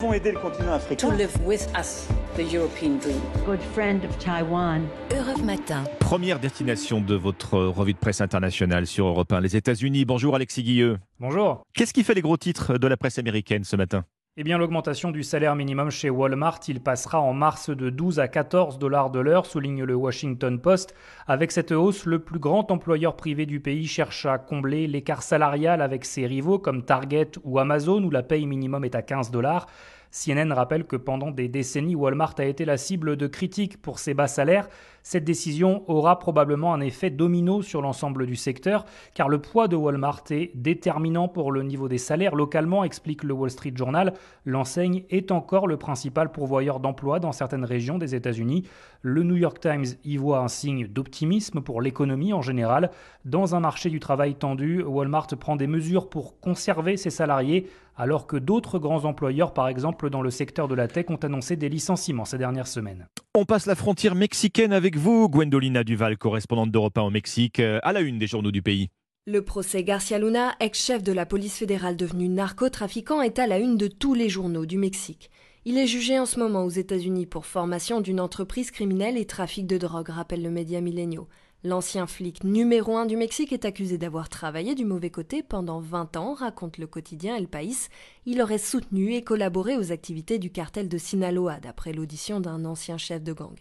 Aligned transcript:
avons 0.00 0.12
aider 0.14 0.32
le 0.32 0.38
continent 0.38 0.72
africain. 0.72 1.08
To 1.08 1.14
live 1.14 1.36
with 1.44 1.66
us, 1.78 2.08
the 2.36 2.52
European 2.52 2.98
dream. 2.98 3.20
Good 3.44 3.60
friend 3.74 4.02
of 4.04 4.16
Taiwan. 4.18 4.86
Europe 5.10 5.42
Matin. 5.44 5.84
Première 5.98 6.38
destination 6.38 7.00
de 7.00 7.14
votre 7.14 7.58
revue 7.58 7.92
de 7.92 7.98
presse 7.98 8.20
internationale 8.20 8.86
sur 8.86 9.06
Europe 9.06 9.32
1, 9.32 9.40
les 9.40 9.56
États-Unis. 9.56 10.04
Bonjour 10.04 10.34
Alexis 10.34 10.62
Guilleux. 10.62 10.98
Bonjour. 11.18 11.62
Qu'est-ce 11.74 11.92
qui 11.92 12.02
fait 12.02 12.14
les 12.14 12.22
gros 12.22 12.36
titres 12.36 12.78
de 12.78 12.86
la 12.86 12.96
presse 12.96 13.18
américaine 13.18 13.64
ce 13.64 13.76
matin? 13.76 14.04
Eh 14.36 14.44
bien, 14.44 14.58
l'augmentation 14.58 15.10
du 15.10 15.24
salaire 15.24 15.56
minimum 15.56 15.90
chez 15.90 16.08
Walmart, 16.08 16.60
il 16.68 16.80
passera 16.80 17.20
en 17.20 17.32
mars 17.32 17.68
de 17.68 17.90
12 17.90 18.20
à 18.20 18.28
14 18.28 18.78
dollars 18.78 19.10
de 19.10 19.18
l'heure, 19.18 19.44
souligne 19.44 19.82
le 19.82 19.96
Washington 19.96 20.60
Post. 20.60 20.94
Avec 21.26 21.50
cette 21.50 21.72
hausse, 21.72 22.06
le 22.06 22.20
plus 22.20 22.38
grand 22.38 22.70
employeur 22.70 23.16
privé 23.16 23.44
du 23.44 23.58
pays 23.58 23.88
cherche 23.88 24.26
à 24.26 24.38
combler 24.38 24.86
l'écart 24.86 25.24
salarial 25.24 25.82
avec 25.82 26.04
ses 26.04 26.28
rivaux 26.28 26.60
comme 26.60 26.84
Target 26.84 27.32
ou 27.42 27.58
Amazon, 27.58 28.04
où 28.04 28.10
la 28.10 28.22
paye 28.22 28.46
minimum 28.46 28.84
est 28.84 28.94
à 28.94 29.02
15 29.02 29.32
dollars. 29.32 29.66
CNN 30.10 30.52
rappelle 30.52 30.84
que 30.84 30.96
pendant 30.96 31.30
des 31.30 31.48
décennies, 31.48 31.94
Walmart 31.94 32.34
a 32.38 32.44
été 32.44 32.64
la 32.64 32.76
cible 32.76 33.16
de 33.16 33.26
critiques 33.26 33.80
pour 33.80 33.98
ses 34.00 34.12
bas 34.12 34.26
salaires. 34.26 34.68
Cette 35.02 35.24
décision 35.24 35.82
aura 35.88 36.18
probablement 36.18 36.74
un 36.74 36.80
effet 36.80 37.10
domino 37.10 37.62
sur 37.62 37.80
l'ensemble 37.80 38.26
du 38.26 38.36
secteur, 38.36 38.84
car 39.14 39.28
le 39.28 39.40
poids 39.40 39.66
de 39.66 39.76
Walmart 39.76 40.24
est 40.30 40.50
déterminant 40.54 41.28
pour 41.28 41.52
le 41.52 41.62
niveau 41.62 41.88
des 41.88 41.96
salaires 41.96 42.34
localement, 42.34 42.84
explique 42.84 43.22
le 43.22 43.32
Wall 43.32 43.50
Street 43.50 43.72
Journal. 43.74 44.12
L'enseigne 44.44 45.04
est 45.08 45.30
encore 45.30 45.66
le 45.66 45.76
principal 45.76 46.32
pourvoyeur 46.32 46.80
d'emplois 46.80 47.20
dans 47.20 47.32
certaines 47.32 47.64
régions 47.64 47.96
des 47.96 48.14
États-Unis. 48.14 48.64
Le 49.02 49.22
New 49.22 49.36
York 49.36 49.60
Times 49.60 49.86
y 50.04 50.16
voit 50.16 50.40
un 50.40 50.48
signe 50.48 50.86
d'optimisme 50.86 51.62
pour 51.62 51.80
l'économie 51.80 52.34
en 52.34 52.42
général. 52.42 52.90
Dans 53.24 53.54
un 53.54 53.60
marché 53.60 53.88
du 53.90 54.00
travail 54.00 54.34
tendu, 54.34 54.82
Walmart 54.82 55.28
prend 55.38 55.56
des 55.56 55.66
mesures 55.66 56.10
pour 56.10 56.40
conserver 56.40 56.96
ses 56.96 57.10
salariés 57.10 57.66
alors 58.00 58.26
que 58.26 58.38
d'autres 58.38 58.78
grands 58.78 59.04
employeurs, 59.04 59.52
par 59.52 59.68
exemple 59.68 60.08
dans 60.08 60.22
le 60.22 60.30
secteur 60.30 60.68
de 60.68 60.74
la 60.74 60.88
tech, 60.88 61.10
ont 61.10 61.16
annoncé 61.16 61.56
des 61.56 61.68
licenciements 61.68 62.24
ces 62.24 62.38
dernières 62.38 62.66
semaines. 62.66 63.06
On 63.34 63.44
passe 63.44 63.66
la 63.66 63.74
frontière 63.74 64.14
mexicaine 64.14 64.72
avec 64.72 64.96
vous, 64.96 65.28
Gwendolina 65.28 65.84
Duval, 65.84 66.16
correspondante 66.16 66.70
d'Europe 66.70 66.96
1 66.96 67.02
au 67.02 67.10
Mexique, 67.10 67.60
euh, 67.60 67.78
à 67.82 67.92
la 67.92 68.00
une 68.00 68.18
des 68.18 68.26
journaux 68.26 68.52
du 68.52 68.62
pays. 68.62 68.88
Le 69.26 69.44
procès 69.44 69.84
Garcia 69.84 70.18
Luna, 70.18 70.54
ex-chef 70.60 71.02
de 71.02 71.12
la 71.12 71.26
police 71.26 71.58
fédérale 71.58 71.96
devenu 71.96 72.30
narcotrafiquant, 72.30 73.20
est 73.20 73.38
à 73.38 73.46
la 73.46 73.58
une 73.58 73.76
de 73.76 73.86
tous 73.86 74.14
les 74.14 74.30
journaux 74.30 74.64
du 74.64 74.78
Mexique. 74.78 75.30
Il 75.66 75.76
est 75.76 75.86
jugé 75.86 76.18
en 76.18 76.24
ce 76.24 76.38
moment 76.38 76.64
aux 76.64 76.70
États-Unis 76.70 77.26
pour 77.26 77.44
formation 77.44 78.00
d'une 78.00 78.18
entreprise 78.18 78.70
criminelle 78.70 79.18
et 79.18 79.26
trafic 79.26 79.66
de 79.66 79.76
drogue, 79.76 80.08
rappelle 80.08 80.42
le 80.42 80.50
média 80.50 80.80
Millennial. 80.80 81.24
L'ancien 81.62 82.06
flic 82.06 82.42
numéro 82.42 82.96
un 82.96 83.04
du 83.04 83.18
Mexique 83.18 83.52
est 83.52 83.66
accusé 83.66 83.98
d'avoir 83.98 84.30
travaillé 84.30 84.74
du 84.74 84.86
mauvais 84.86 85.10
côté 85.10 85.42
pendant 85.42 85.78
20 85.78 86.16
ans, 86.16 86.32
raconte 86.32 86.78
le 86.78 86.86
quotidien 86.86 87.36
El 87.36 87.48
País. 87.48 87.88
Il 88.24 88.40
aurait 88.40 88.56
soutenu 88.56 89.12
et 89.12 89.20
collaboré 89.20 89.76
aux 89.76 89.92
activités 89.92 90.38
du 90.38 90.50
cartel 90.50 90.88
de 90.88 90.96
Sinaloa, 90.96 91.60
d'après 91.60 91.92
l'audition 91.92 92.40
d'un 92.40 92.64
ancien 92.64 92.96
chef 92.96 93.22
de 93.22 93.34
gang. 93.34 93.54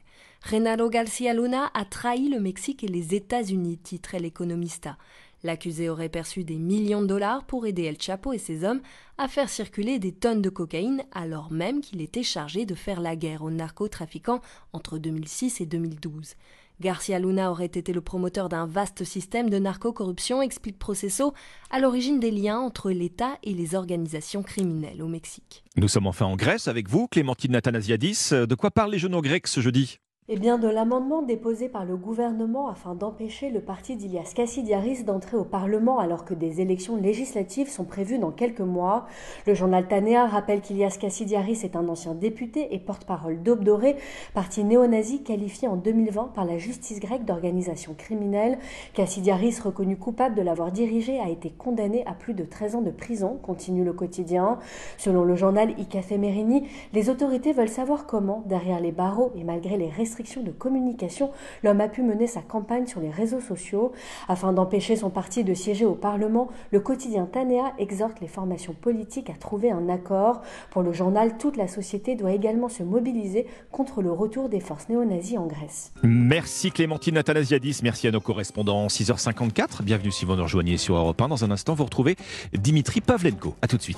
Renalo 0.49 0.89
Garcia 0.89 1.33
Luna 1.33 1.69
a 1.73 1.83
trahi 1.83 2.29
le 2.29 2.39
Mexique 2.39 2.85
et 2.85 2.87
les 2.87 3.15
États-Unis, 3.15 3.79
titrait 3.79 4.19
l'Economista. 4.19 4.97
L'accusé 5.43 5.89
aurait 5.89 6.07
perçu 6.07 6.45
des 6.45 6.57
millions 6.57 7.01
de 7.01 7.07
dollars 7.07 7.43
pour 7.43 7.65
aider 7.65 7.83
El 7.83 8.01
Chapo 8.01 8.31
et 8.31 8.37
ses 8.37 8.63
hommes 8.63 8.81
à 9.17 9.27
faire 9.27 9.49
circuler 9.49 9.99
des 9.99 10.13
tonnes 10.13 10.41
de 10.41 10.49
cocaïne 10.49 11.03
alors 11.11 11.51
même 11.51 11.81
qu'il 11.81 12.01
était 12.01 12.23
chargé 12.23 12.65
de 12.65 12.75
faire 12.75 13.01
la 13.01 13.17
guerre 13.17 13.43
aux 13.43 13.51
narcotrafiquants 13.51 14.39
entre 14.71 14.97
2006 14.97 15.59
et 15.59 15.65
2012. 15.65 16.35
Garcia 16.81 17.19
Luna 17.19 17.51
aurait 17.51 17.65
été 17.65 17.91
le 17.91 18.01
promoteur 18.01 18.49
d'un 18.49 18.65
vaste 18.65 19.03
système 19.03 19.49
de 19.49 19.59
narcocorruption, 19.59 20.41
explique 20.41 20.79
Processo, 20.79 21.33
à 21.71 21.79
l'origine 21.79 22.19
des 22.19 22.31
liens 22.31 22.59
entre 22.59 22.89
l'État 22.91 23.37
et 23.43 23.53
les 23.53 23.75
organisations 23.75 24.43
criminelles 24.43 25.01
au 25.01 25.07
Mexique. 25.07 25.63
Nous 25.75 25.87
sommes 25.87 26.07
enfin 26.07 26.25
en 26.25 26.35
Grèce 26.35 26.67
avec 26.67 26.87
vous, 26.87 27.07
Clémentine 27.07 27.51
Nathanasiadis. 27.51 28.29
De 28.31 28.55
quoi 28.55 28.71
parlent 28.71 28.91
les 28.91 28.99
journaux 28.99 29.21
grecs 29.21 29.47
ce 29.47 29.59
jeudi? 29.59 29.99
Eh 30.31 30.37
bien, 30.37 30.59
de 30.59 30.67
l'amendement 30.67 31.23
déposé 31.23 31.69
par 31.69 31.85
le 31.85 31.97
gouvernement 31.97 32.69
afin 32.69 32.93
d'empêcher 32.93 33.49
le 33.49 33.61
parti 33.61 33.95
d'Ilias 33.95 34.31
Kassidiaris 34.35 35.03
d'entrer 35.03 35.37
au 35.37 35.43
Parlement 35.43 35.97
alors 35.97 36.23
que 36.23 36.35
des 36.35 36.61
élections 36.61 36.97
législatives 36.97 37.67
sont 37.67 37.83
prévues 37.83 38.19
dans 38.19 38.29
quelques 38.29 38.59
mois. 38.59 39.07
Le 39.47 39.55
journal 39.55 39.87
Tanea 39.87 40.27
rappelle 40.27 40.61
qu'Ilias 40.61 40.97
Kassidiaris 41.01 41.61
est 41.63 41.75
un 41.75 41.89
ancien 41.89 42.13
député 42.13 42.75
et 42.75 42.77
porte-parole 42.77 43.41
d'Aube 43.41 43.63
Dorée, 43.63 43.95
parti 44.35 44.63
néo-nazi 44.63 45.23
qualifié 45.23 45.67
en 45.67 45.77
2020 45.77 46.33
par 46.35 46.45
la 46.45 46.59
justice 46.59 46.99
grecque 46.99 47.25
d'organisation 47.25 47.95
criminelle. 47.97 48.59
Kassidiaris, 48.93 49.59
reconnu 49.63 49.97
coupable 49.97 50.35
de 50.35 50.43
l'avoir 50.43 50.71
dirigé, 50.71 51.19
a 51.19 51.29
été 51.29 51.49
condamné 51.49 52.05
à 52.05 52.13
plus 52.13 52.35
de 52.35 52.43
13 52.43 52.75
ans 52.75 52.81
de 52.81 52.91
prison, 52.91 53.39
continue 53.41 53.83
le 53.83 53.93
quotidien. 53.93 54.59
Selon 54.99 55.23
le 55.23 55.35
journal 55.35 55.73
les 56.93 57.09
autorités 57.09 57.51
veulent 57.51 57.67
savoir 57.67 58.05
comment, 58.05 58.43
derrière 58.45 58.79
les 58.79 58.91
barreaux 58.91 59.31
et 59.35 59.43
malgré 59.43 59.75
les 59.75 59.89
de 60.19 60.51
communication, 60.51 61.31
l'homme 61.63 61.79
a 61.79 61.87
pu 61.87 62.01
mener 62.01 62.27
sa 62.27 62.41
campagne 62.41 62.87
sur 62.87 62.99
les 62.99 63.09
réseaux 63.09 63.39
sociaux. 63.39 63.93
Afin 64.27 64.51
d'empêcher 64.51 64.97
son 64.97 65.09
parti 65.09 65.45
de 65.45 65.53
siéger 65.53 65.85
au 65.85 65.95
Parlement, 65.95 66.49
le 66.71 66.81
quotidien 66.81 67.25
Tanea 67.25 67.73
exhorte 67.77 68.19
les 68.19 68.27
formations 68.27 68.73
politiques 68.73 69.29
à 69.29 69.33
trouver 69.33 69.71
un 69.71 69.87
accord. 69.87 70.41
Pour 70.71 70.81
le 70.81 70.91
journal, 70.91 71.37
toute 71.37 71.55
la 71.55 71.69
société 71.69 72.15
doit 72.15 72.33
également 72.33 72.67
se 72.67 72.83
mobiliser 72.83 73.47
contre 73.71 74.01
le 74.01 74.11
retour 74.11 74.49
des 74.49 74.59
forces 74.59 74.89
néo-nazies 74.89 75.37
en 75.37 75.47
Grèce. 75.47 75.93
Merci 76.03 76.71
Clémentine 76.71 77.17
Athanasiadis, 77.17 77.79
merci 77.81 78.07
à 78.07 78.11
nos 78.11 78.19
correspondants. 78.19 78.87
6h54, 78.87 79.83
bienvenue 79.83 80.11
si 80.11 80.25
vous 80.25 80.35
nous 80.35 80.43
rejoignez 80.43 80.77
sur 80.77 80.95
Europe 80.95 81.21
1. 81.21 81.29
Dans 81.29 81.45
un 81.45 81.51
instant, 81.51 81.75
vous 81.75 81.85
retrouvez 81.85 82.17
Dimitri 82.53 82.99
Pavlenko. 82.99 83.55
A 83.61 83.67
tout 83.67 83.77
de 83.77 83.81
suite. 83.81 83.87